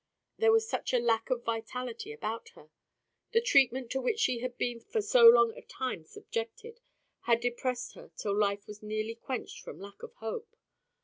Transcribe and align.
There 0.39 0.51
was 0.51 0.67
such 0.67 0.95
a 0.95 0.99
lack 0.99 1.29
of 1.29 1.43
vitality 1.43 2.11
about 2.11 2.49
her! 2.55 2.71
The 3.33 3.39
treatment 3.41 3.91
to 3.91 4.01
which 4.01 4.19
she 4.19 4.39
had 4.39 4.57
been 4.57 4.79
for 4.79 4.99
so 4.99 5.27
long 5.27 5.53
a 5.55 5.61
time 5.61 6.05
subjected 6.05 6.79
had 7.25 7.39
depressed 7.39 7.93
her 7.93 8.09
till 8.17 8.35
life 8.35 8.65
was 8.65 8.81
nearly 8.81 9.13
quenched 9.13 9.59
from 9.61 9.79
lack 9.79 10.01
of 10.01 10.15
hope. 10.15 10.55